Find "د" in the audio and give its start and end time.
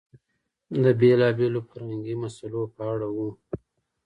0.83-0.85